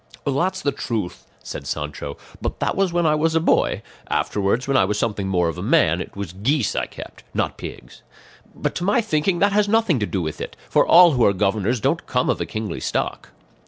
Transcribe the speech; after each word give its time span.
"That's 0.25 0.63
the 0.63 0.71
truth," 0.71 1.27
said 1.43 1.67
Sancho; 1.67 2.17
"but 2.41 2.59
that 2.59 2.75
was 2.75 2.91
when 2.91 3.05
I 3.05 3.13
was 3.13 3.35
a 3.35 3.39
boy; 3.39 3.83
afterwards 4.07 4.67
when 4.67 4.75
I 4.75 4.83
was 4.83 4.97
something 4.97 5.27
more 5.27 5.47
of 5.47 5.59
a 5.59 5.61
man 5.61 6.01
it 6.01 6.15
was 6.15 6.33
geese 6.33 6.75
I 6.75 6.87
kept, 6.87 7.23
not 7.35 7.55
pigs. 7.59 8.01
But 8.55 8.73
to 8.77 8.83
my 8.83 9.01
thinking 9.01 9.37
that 9.37 9.53
has 9.53 9.67
nothing 9.69 9.99
to 9.99 10.07
do 10.07 10.23
with 10.23 10.41
it; 10.41 10.55
for 10.71 10.87
all 10.87 11.11
who 11.11 11.23
are 11.23 11.33
governors 11.33 11.79
don't 11.79 12.07
come 12.07 12.31
of 12.31 12.41
a 12.41 12.47
kingly 12.47 12.79
stock." 12.79 13.29